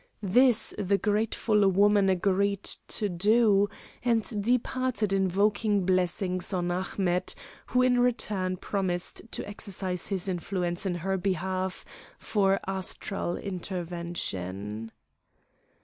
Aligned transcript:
This 0.23 0.73
the 0.79 0.97
grateful 0.97 1.69
woman 1.69 2.09
agreed 2.09 2.63
to 2.63 3.07
do, 3.07 3.69
and 4.03 4.43
departed 4.43 5.13
invoking 5.13 5.85
blessings 5.85 6.51
on 6.53 6.71
Ahmet, 6.71 7.35
who 7.67 7.83
in 7.83 7.99
return 7.99 8.57
promised 8.57 9.21
to 9.31 9.47
exercise 9.47 10.07
his 10.07 10.27
influence 10.27 10.87
in 10.87 10.95
her 11.05 11.17
behalf 11.17 11.85
for 12.17 12.59
astral 12.67 13.37
intervention. 13.37 14.91